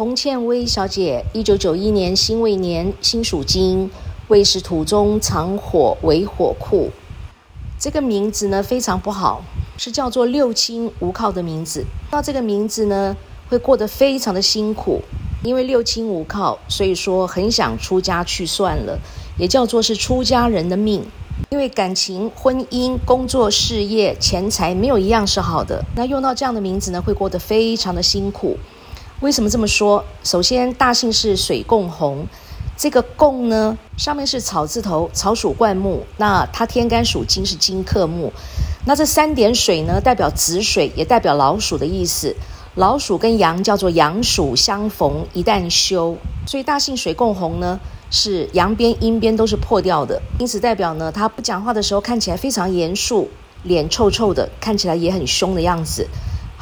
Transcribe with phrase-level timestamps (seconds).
[0.00, 3.90] 洪倩薇小姐，一九九一年辛未年，辛属金，
[4.28, 6.88] 未是土中藏火为火库。
[7.78, 9.44] 这个名字呢非常不好，
[9.76, 11.84] 是叫做六亲无靠的名字。
[12.10, 13.14] 那这个名字呢，
[13.50, 15.02] 会过得非常的辛苦，
[15.44, 18.98] 因为六亲无靠，所以说很想出家去算了，
[19.36, 21.04] 也叫做是出家人的命。
[21.50, 28.56] 因为感情、婚姻、工作、事业、钱财没有一样是好的，那用到这样的名字呢，会过得非常的辛苦。
[29.20, 30.02] 为什么这么说？
[30.24, 32.26] 首先，大姓是水共红，
[32.74, 38.32] 这个共呢，上面是草字头，草属灌木，那它天干属金，是金克木。
[38.86, 42.34] 那这三点水呢，代表子水，也代表老鼠的意思。
[42.76, 47.78] 老鼠跟羊叫做羊鼠相逢，一旦休，所以大姓水共红呢。
[48.12, 53.28] 是阳边阴边都是破掉的，因此代表呢，他不讲话的时候看起来非常严肃，
[53.62, 56.08] 脸臭臭的，看起来也很凶的样子，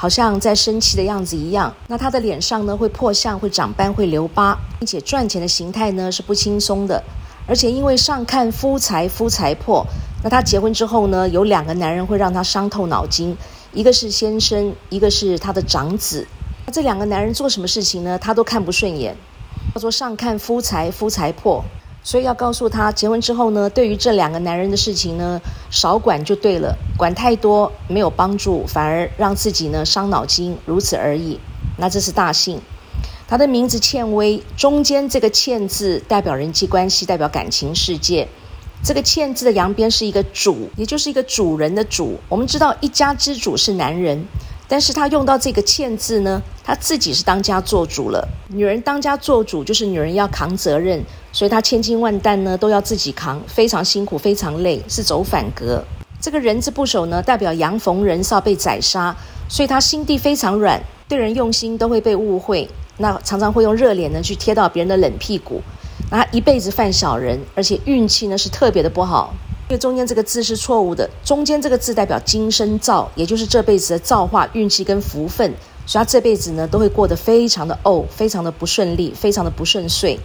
[0.00, 1.74] 好像在生气的样子一样。
[1.88, 7.02] 那他的脸上呢会破相、会长斑、会留疤，并且赚钱的形态呢是不轻松的。
[7.48, 9.84] 而且因为上看夫财，夫财破，
[10.22, 13.36] 那他结婚之后呢，有两个男人会让他伤透脑筋，
[13.72, 16.24] 一个是先生，一个是他的长子。
[16.64, 19.16] 那这两个男人做什么事情呢，他都看不顺眼。
[19.74, 21.64] 叫做上看夫财，夫财破，
[22.02, 31.38] 所以要告诉他，结婚之后呢，对于这两个男人的事情呢，少管就对了，管太多没有帮助，反而让自己呢伤脑筋，如此而已。
[31.76, 32.60] 那这是大姓，
[33.26, 38.26] 他的名字欠薇，中间这个欠字代表人际关系，代表感情世界。
[38.82, 42.18] 这个欠字的阳边是一个主，也就是一个主人的主。
[42.28, 44.24] 我们知道一家之主是男人。
[44.70, 48.28] 但是他用到这个“欠”字呢，他自己是当家做主了。
[48.48, 51.02] 女人当家做主，就是女人要扛责任，
[51.32, 55.82] 所以她千斤万担呢都要自己扛，非常辛苦，非常累，是走反格。
[56.20, 59.16] 这个人字部首呢，代表阳逢人少被宰杀，
[59.48, 65.62] 所以他心地非常软，对人用心都会被误会，那常常会用热脸呢去贴到别人的冷屁股，
[66.10, 69.32] 那他一辈子犯小人，而且运气呢是特别的不好。
[69.68, 75.52] 因为中间这个字是错误的，中间这个字代表今生造，也就是这辈子的造化、运气跟福分，
[75.84, 80.18] 所以他这辈子呢都会过得非常的哦，非常的不顺利，非常的不顺遂。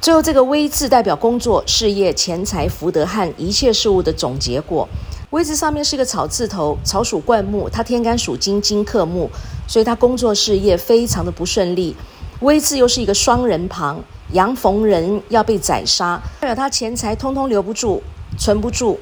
[0.00, 4.88] 最后这个微字代表工作、事业、钱财、福德和一切事物的总结果。
[5.28, 9.28] 微字上面是一个草字头，草属灌木，它天干属金，金克木，
[9.66, 11.94] 所以他工作事业非常的不顺利。
[12.40, 18.02] 微字又是一个双人旁，阳逢人要被宰杀，代表他钱财通通留不住。
[18.38, 18.98] 存不住，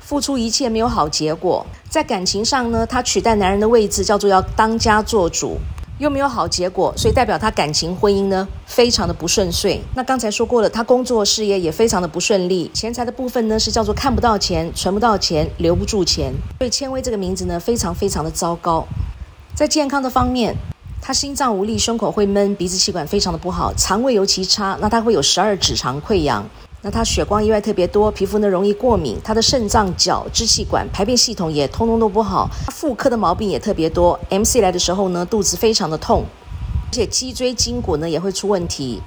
[0.00, 1.66] 付出一切没有好结果。
[1.88, 5.58] 在感情上呢，他取代男人的位置，叫做要当家做主，
[5.98, 9.80] 又没有好结果，所以代表他感情婚姻呢非常的不顺遂。
[9.94, 12.70] 那刚才说过了，他工作事业也非常的不顺利。
[12.72, 16.32] 钱财的部分呢是叫做看不到钱，存不到钱，留不住钱。
[16.58, 18.86] 所以千威这个名字呢非常非常的糟糕。
[19.54, 20.54] 在健康的方面，
[21.02, 24.78] 他心脏无力，胸口会闷，鼻子气管非常的不好，肠胃尤其差。
[24.80, 26.46] 那他会有十二指肠溃疡。
[26.82, 34.18] 那他血光意外特别多，皮肤呢容易过敏，他的肾脏、脚、支气管、排便系统也通通都不好，妇科的毛病也特别多。
[34.30, 36.24] MC 来的时候呢，肚子非常的痛，
[36.86, 39.02] 而且脊椎筋骨呢也会出问题。